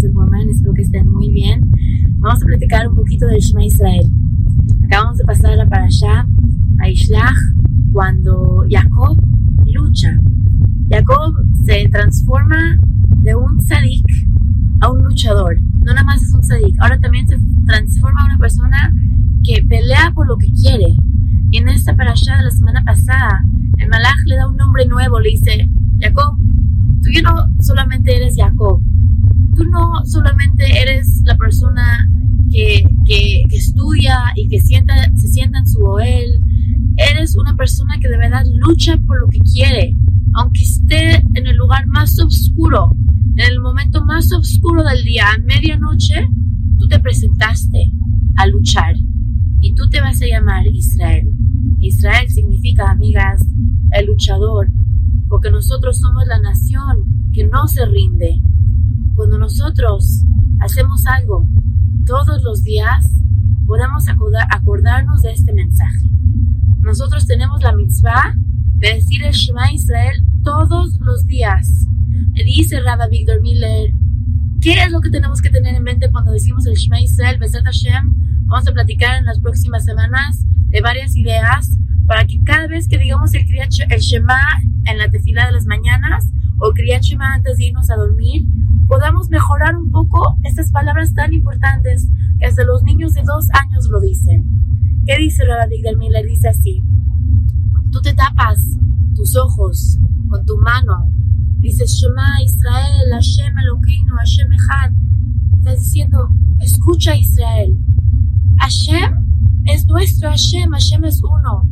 Hesed 0.00 0.14
Woman, 0.14 0.48
espero 0.48 0.72
que 0.72 0.80
estén 0.80 1.10
muy 1.12 1.30
bien. 1.30 1.60
Vamos 2.20 2.42
a 2.42 2.46
platicar 2.46 2.88
un 2.88 2.96
poquito 2.96 3.26
del 3.26 3.38
Shema 3.38 3.66
Israel. 3.66 4.10
Acabamos 4.86 5.18
de 5.18 5.24
pasar 5.24 5.60
a 5.60 5.68
Parashá, 5.68 6.26
a 6.78 6.88
Ishlach, 6.88 7.36
cuando 7.92 8.64
Jacob 8.70 9.20
lucha. 9.66 10.18
Jacob 10.88 11.34
se 11.66 11.86
transforma 11.90 12.78
de 13.18 13.34
un 13.34 13.58
tzadik 13.58 14.06
a 14.80 14.90
un 14.90 15.04
luchador. 15.04 15.60
No 15.60 15.92
nada 15.92 16.04
más 16.04 16.22
es 16.22 16.32
un 16.32 16.40
tzadik, 16.40 16.80
ahora 16.80 16.98
también 16.98 17.28
se 17.28 17.36
transforma 17.66 18.22
a 18.22 18.26
una 18.26 18.38
persona 18.38 18.94
que 19.44 19.62
pelea 19.68 20.12
por 20.14 20.26
lo 20.26 20.38
que 20.38 20.50
quiere. 20.52 20.94
Y 21.50 21.58
en 21.58 21.68
esta 21.68 21.94
parasha 21.94 22.38
de 22.38 22.44
la 22.44 22.50
semana 22.50 22.82
pasada, 22.86 23.44
el 23.76 23.88
malach 23.90 24.16
le 24.24 24.36
da 24.36 24.48
un 24.48 24.56
nombre 24.56 24.86
nuevo, 24.86 25.20
le 25.20 25.28
dice, 25.28 25.68
Jacob, 26.00 26.38
tú 27.02 27.10
ya 27.12 27.20
no 27.20 27.62
solamente 27.62 28.16
eres 28.16 28.34
Jacob, 28.38 28.80
tú 29.60 29.68
no 29.68 30.04
solamente 30.06 30.64
eres 30.80 31.20
la 31.24 31.36
persona 31.36 32.08
que, 32.50 32.82
estudia 33.50 34.18
y 34.36 34.48
que 34.48 34.60
sienta, 34.60 34.94
se 35.16 35.28
sienta 35.28 35.58
en 35.58 35.66
su 35.66 35.80
oel, 35.80 36.40
eres 36.96 37.36
una 37.36 37.54
persona 37.56 37.98
que 38.00 38.08
de 38.08 38.16
verdad 38.16 38.44
lucha 38.54 38.96
por 39.06 39.20
lo 39.20 39.26
que 39.28 39.40
quiere, 39.40 39.96
aunque 40.34 40.62
esté 40.62 41.16
en 41.34 41.46
el 41.46 41.56
lugar 41.56 41.86
más 41.88 42.18
oscuro, 42.20 42.90
en 43.36 43.52
el 43.52 43.60
momento 43.60 44.04
más 44.04 44.32
oscuro 44.32 44.82
del 44.84 45.02
día, 45.04 45.24
a 45.28 45.38
medianoche, 45.38 46.26
tú 46.78 46.88
te 46.88 46.98
presentaste 47.00 47.92
a 48.36 48.46
luchar 48.46 48.94
y 49.60 49.74
tú 49.74 49.88
te 49.90 50.00
vas 50.00 50.22
a 50.22 50.26
llamar 50.26 50.66
Israel. 50.68 51.28
Israel 51.80 52.28
significa, 52.28 52.90
amigas, 52.90 53.42
el 53.92 54.06
luchador, 54.06 54.68
porque 55.28 55.50
nosotros 55.50 55.98
somos 55.98 56.26
la 56.26 56.40
nación 56.40 57.30
que 57.32 57.46
no 57.46 57.66
se 57.68 57.84
rinde. 57.86 58.40
Cuando 59.20 59.36
nosotros 59.36 60.24
hacemos 60.60 61.04
algo 61.04 61.46
todos 62.06 62.42
los 62.42 62.62
días, 62.62 63.04
podemos 63.66 64.06
acordarnos 64.08 65.20
de 65.20 65.32
este 65.32 65.52
mensaje. 65.52 66.08
Nosotros 66.80 67.26
tenemos 67.26 67.62
la 67.62 67.74
mitzvah 67.74 68.34
de 68.76 68.94
decir 68.94 69.22
el 69.22 69.34
Shema 69.34 69.74
Israel 69.74 70.24
todos 70.42 70.98
los 71.00 71.26
días. 71.26 71.86
Dice 72.32 72.80
Rabbi 72.80 73.18
Victor 73.18 73.42
Miller, 73.42 73.92
¿qué 74.62 74.84
es 74.84 74.90
lo 74.90 75.02
que 75.02 75.10
tenemos 75.10 75.42
que 75.42 75.50
tener 75.50 75.74
en 75.74 75.82
mente 75.82 76.10
cuando 76.10 76.32
decimos 76.32 76.66
el 76.66 76.76
Shema 76.76 77.02
Israel, 77.02 77.38
Hashem? 77.38 78.14
Vamos 78.46 78.66
a 78.68 78.72
platicar 78.72 79.18
en 79.18 79.26
las 79.26 79.38
próximas 79.38 79.84
semanas 79.84 80.46
de 80.70 80.80
varias 80.80 81.14
ideas 81.14 81.76
para 82.06 82.24
que 82.24 82.42
cada 82.42 82.68
vez 82.68 82.88
que 82.88 82.96
digamos 82.96 83.34
el, 83.34 83.44
el 83.90 84.00
Shema 84.00 84.40
en 84.86 84.96
la 84.96 85.10
tefila 85.10 85.44
de 85.44 85.52
las 85.52 85.66
mañanas 85.66 86.26
o 86.58 86.72
Kriyat 86.72 87.02
Shema 87.02 87.34
antes 87.34 87.58
de 87.58 87.66
irnos 87.66 87.90
a 87.90 87.96
dormir, 87.96 88.46
podamos 88.90 89.30
mejorar 89.30 89.76
un 89.76 89.88
poco 89.92 90.36
estas 90.42 90.72
palabras 90.72 91.14
tan 91.14 91.32
importantes 91.32 92.08
que 92.40 92.46
hasta 92.46 92.64
los 92.64 92.82
niños 92.82 93.12
de 93.12 93.22
dos 93.22 93.46
años 93.64 93.88
lo 93.88 94.00
dicen. 94.00 94.44
¿Qué 95.06 95.16
dice 95.16 95.44
Rabbi 95.44 95.76
Victor 95.76 95.96
Miller? 95.96 96.26
Dice 96.26 96.48
así, 96.48 96.82
tú 97.92 98.00
te 98.02 98.12
tapas 98.14 98.58
tus 99.14 99.36
ojos 99.36 99.96
con 100.28 100.44
tu 100.44 100.58
mano, 100.58 101.08
dices 101.60 101.92
Shema 101.92 102.42
Israel, 102.42 103.12
Hashem 103.12 103.56
Eloquino, 103.58 104.16
Hashem 104.16 104.52
Echad, 104.52 104.92
estás 105.58 105.78
diciendo, 105.78 106.28
escucha 106.58 107.14
Israel, 107.14 107.78
Hashem 108.58 109.62
es 109.66 109.86
nuestro 109.86 110.30
Hashem, 110.30 110.68
Hashem 110.72 111.04
es 111.04 111.22
uno. 111.22 111.62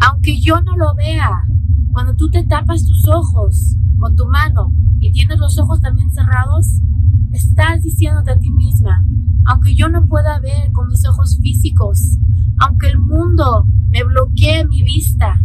Aunque 0.00 0.38
yo 0.38 0.60
no 0.60 0.76
lo 0.76 0.94
vea, 0.94 1.42
cuando 1.92 2.14
tú 2.16 2.30
te 2.30 2.44
tapas 2.44 2.84
tus 2.84 3.08
ojos 3.08 3.76
con 3.98 4.14
tu 4.14 4.26
mano 4.26 4.49
y 4.98 5.12
tienes 5.12 5.38
los 5.38 5.58
ojos 5.58 5.80
también 5.80 6.10
cerrados, 6.10 6.66
estás 7.32 7.82
diciéndote 7.82 8.32
a 8.32 8.38
ti 8.38 8.50
misma, 8.50 9.04
aunque 9.46 9.74
yo 9.74 9.88
no 9.88 10.04
pueda 10.06 10.40
ver 10.40 10.70
con 10.72 10.88
mis 10.88 11.06
ojos 11.06 11.38
físicos, 11.40 12.18
aunque 12.58 12.88
el 12.88 12.98
mundo 12.98 13.64
me 13.88 14.04
bloquee 14.04 14.66
mi 14.66 14.82
vista, 14.82 15.40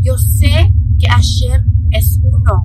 yo 0.00 0.16
sé 0.18 0.72
que 0.98 1.08
Hashem 1.08 1.88
es 1.90 2.20
uno. 2.22 2.64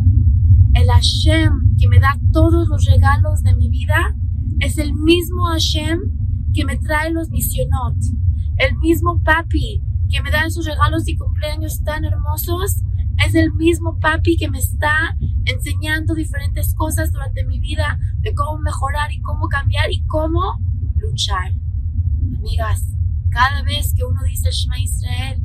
El 0.74 0.88
Hashem 0.88 1.76
que 1.78 1.88
me 1.88 2.00
da 2.00 2.20
todos 2.32 2.68
los 2.68 2.86
regalos 2.86 3.42
de 3.44 3.56
mi 3.56 3.70
vida 3.70 4.16
es 4.60 4.78
el 4.78 4.94
mismo 4.94 5.46
Hashem 5.46 6.00
que 6.54 6.66
me 6.66 6.78
trae 6.78 7.12
los 7.12 7.30
misionot, 7.30 7.96
el 8.58 8.78
mismo 8.78 9.22
papi 9.24 9.82
que 10.10 10.22
me 10.22 10.32
da 10.32 10.46
esos 10.46 10.66
regalos 10.66 11.08
y 11.08 11.16
cumpleaños 11.16 11.84
tan 11.84 12.06
hermosos, 12.06 12.84
es 13.28 13.36
el 13.36 13.52
mismo 13.54 14.00
papi 14.00 14.38
que 14.38 14.50
me 14.50 14.58
está 14.58 15.18
enseñando 15.44 16.14
diferentes 16.14 16.74
cosas 16.74 17.12
durante 17.12 17.44
mi 17.46 17.60
vida 17.60 18.00
de 18.20 18.34
cómo 18.34 18.58
mejorar 18.60 19.12
y 19.12 19.20
cómo 19.22 19.50
cambiar 19.50 19.92
y 19.92 20.02
cómo 20.08 20.62
luchar. 20.96 21.52
Amigas, 22.38 22.86
cada 23.30 23.64
vez 23.64 23.94
que 23.94 24.06
uno 24.06 24.24
dice 24.24 24.50
Shema 24.52 24.80
Israel, 24.80 25.44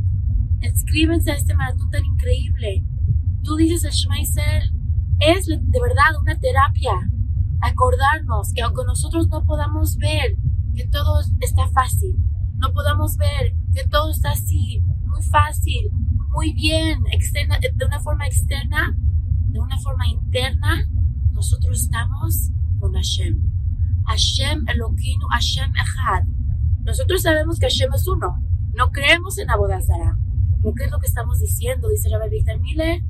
escríbense 0.61 1.33
a 1.33 1.35
este 1.35 1.55
maratón 1.55 1.91
tan 1.91 2.05
increíble. 2.05 2.85
Tú 3.43 3.57
dices 3.57 3.95
Shema 3.97 4.21
Israel, 4.21 4.73
es 5.19 5.47
de 5.47 5.81
verdad 5.81 6.21
una 6.21 6.39
terapia. 6.39 6.93
Acordarnos 7.61 8.53
que 8.53 8.63
aunque 8.63 8.85
nosotros 8.87 9.29
no 9.29 9.43
podamos 9.45 9.97
ver 9.97 10.37
que 10.77 10.87
todo 10.87 11.21
está 11.41 11.69
fácil, 11.71 12.17
no 12.59 12.73
podamos 12.73 13.17
ver 13.17 13.57
que 13.75 13.89
todo 13.89 14.11
está 14.11 14.31
así, 14.31 14.83
muy 15.05 15.23
fácil, 15.25 15.91
muy 16.33 16.53
bien, 16.55 17.05
externa, 17.13 17.59
de 17.59 17.85
una 17.85 18.01
forma 18.01 18.27
externa, 18.27 18.97
de 19.49 19.61
una 19.61 19.79
forma 19.79 20.07
interna, 20.09 20.89
nosotros 21.33 21.83
estamos 21.83 22.51
con 22.81 22.95
Hashem. 22.95 23.39
Hashem 24.07 24.69
Eloquino, 24.69 25.27
Hashem 25.31 25.71
Echad. 25.71 26.25
Nosotros 26.85 27.23
sabemos 27.23 27.59
que 27.59 27.67
Hashem 27.67 27.93
es 27.95 28.09
uno. 28.09 28.43
No 28.75 28.91
creemos 28.91 29.39
en 29.39 29.51
Abodazara. 29.51 30.19
¿Pero 30.63 30.75
qué 30.75 30.85
es 30.85 30.91
lo 30.91 30.99
que 30.99 31.07
estamos 31.07 31.39
diciendo? 31.39 31.89
Dice 31.89 32.09
Rabbi 32.09 32.31
Victor 32.31 32.61
Miller, 32.61 33.01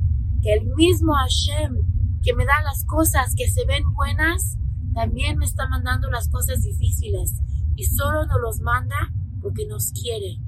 que 0.43 0.53
el 0.55 0.67
mismo 0.75 1.15
Hashem 1.15 1.77
que 2.23 2.35
me 2.35 2.45
da 2.45 2.63
las 2.63 2.85
cosas 2.85 3.35
que 3.37 3.49
se 3.51 3.65
ven 3.67 3.83
buenas, 3.95 4.57
también 4.95 5.39
me 5.39 5.45
está 5.45 5.69
mandando 5.69 6.11
las 6.11 6.29
cosas 6.29 6.63
difíciles 6.63 7.41
y 7.75 7.85
solo 7.85 8.27
nos 8.27 8.41
los 8.41 8.61
manda 8.61 9.13
porque 9.41 9.67
nos 9.67 9.93
quiere. 9.93 10.39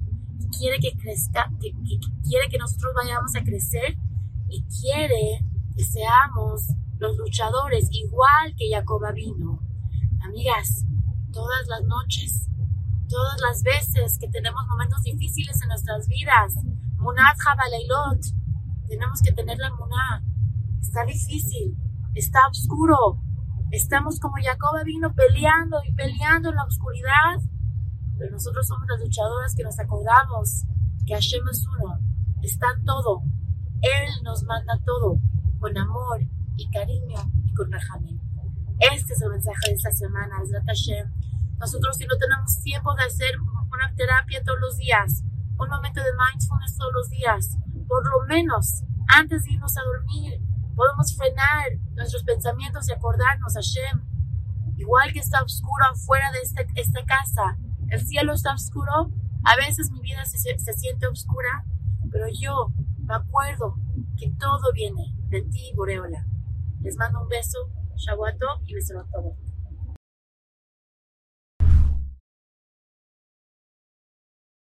Quiere 0.59 0.79
que 0.79 0.93
crezca, 0.97 1.51
quiere 1.61 2.49
que 2.49 2.59
nosotros 2.59 2.93
vayamos 2.95 3.35
a 3.37 3.43
crecer 3.43 3.97
y 4.49 4.65
quiere 4.81 5.45
que 5.77 5.85
seamos 5.85 6.69
los 6.99 7.17
luchadores 7.17 7.89
igual 7.91 8.55
que 8.57 8.71
Jacoba 8.71 9.13
vino. 9.13 9.61
Amigas, 10.23 10.85
todas 11.33 11.67
las 11.69 11.85
noches, 11.85 12.49
todas 13.09 13.41
las 13.41 13.63
veces 13.63 14.19
que 14.19 14.29
tenemos 14.29 14.67
momentos 14.69 15.03
difíciles 15.03 15.61
en 15.63 15.69
nuestras 15.69 16.07
vidas, 16.09 16.55
Munat 16.97 17.37
Jabaleilot, 17.39 18.21
tenemos 18.87 19.21
que 19.21 19.33
tener 19.33 19.59
la 19.59 19.71
Munat. 19.71 20.23
Está 20.81 21.05
difícil, 21.05 21.77
está 22.15 22.47
oscuro, 22.49 23.21
Estamos 23.75 24.21
como 24.21 24.37
Jacoba 24.41 24.85
vino 24.85 25.13
peleando 25.15 25.81
y 25.85 25.93
peleando 25.95 26.51
en 26.51 26.55
la 26.55 26.65
oscuridad, 26.65 27.41
pero 28.19 28.33
nosotros 28.33 28.67
somos 28.67 28.87
las 28.89 29.01
luchadoras 29.01 29.55
que 29.55 29.65
nos 29.65 29.79
acordamos 29.79 30.65
que 31.07 31.15
Hashem 31.15 31.47
es 31.51 31.67
uno, 31.67 31.99
está 32.43 32.67
todo. 32.85 33.23
Él 33.83 34.11
nos 34.23 34.43
manda 34.45 34.79
todo 34.85 35.19
con 35.59 35.77
amor 35.77 36.21
y 36.57 36.71
cariño 36.71 37.19
y 37.45 37.55
con 37.55 37.71
rajamín. 37.71 38.21
Este 38.79 39.13
es 39.13 39.23
el 39.23 39.31
mensaje 39.31 39.69
de 39.69 39.75
esta 39.75 39.91
semana, 39.91 40.37
es 40.43 40.51
Hashem. 40.67 41.13
Nosotros 41.59 41.97
si 41.97 42.07
no 42.07 42.17
tenemos 42.17 42.61
tiempo 42.63 42.95
de 42.95 43.05
hacer 43.05 43.31
una 43.41 43.95
terapia 43.95 44.43
todos 44.45 44.59
los 44.61 44.77
días, 44.77 45.23
un 45.59 45.69
momento 45.69 46.01
de 46.01 46.11
mindfulness 46.13 46.77
todos 46.77 46.93
los 46.95 47.11
días, 47.11 47.57
por 47.87 48.03
lo 48.11 48.27
menos 48.27 48.83
antes 49.09 49.45
de 49.45 49.53
irnos 49.53 49.77
a 49.77 49.83
dormir, 49.83 50.41
Podemos 50.75 51.15
frenar 51.17 51.67
nuestros 51.95 52.25
pensamientos 52.25 52.89
y 52.89 52.93
acordarnos, 52.93 53.55
Hashem, 53.55 54.03
igual 54.77 55.13
que 55.13 55.21
está 55.21 55.43
oscuro 55.43 55.85
afuera 55.85 56.33
de 56.33 56.41
esta, 56.41 56.63
esta 56.75 57.05
casa, 57.05 57.57
el 57.95 58.07
cielo 58.07 58.33
está 58.33 58.55
oscuro, 58.55 59.11
a 59.45 59.57
veces 59.57 59.91
mi 59.91 60.01
vida 60.01 60.25
se, 60.25 60.39
se 60.39 60.73
siente 60.73 61.07
oscura, 61.07 61.65
pero 62.11 62.27
yo 62.29 62.73
me 62.99 63.15
acuerdo 63.15 63.77
que 64.17 64.31
todo 64.39 64.73
viene 64.73 65.15
de 65.29 65.43
ti, 65.43 65.73
Boreola. 65.75 66.27
Les 66.81 66.97
mando 66.97 67.23
un 67.23 67.29
beso, 67.29 67.59
Shawato 67.97 68.47
y 68.67 68.75
beso 68.75 68.99
a 68.99 69.05
todos. 69.11 69.37